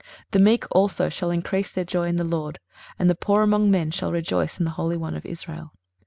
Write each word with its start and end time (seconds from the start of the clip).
23:029:019 0.31 0.31
The 0.31 0.39
meek 0.39 0.65
also 0.71 1.09
shall 1.09 1.29
increase 1.29 1.69
their 1.69 1.83
joy 1.83 2.07
in 2.07 2.15
the 2.15 2.23
LORD, 2.23 2.57
and 2.97 3.07
the 3.07 3.13
poor 3.13 3.43
among 3.43 3.69
men 3.69 3.91
shall 3.91 4.11
rejoice 4.11 4.57
in 4.57 4.65
the 4.65 4.71
Holy 4.71 4.97
One 4.97 5.13
of 5.15 5.27
Israel. 5.27 5.73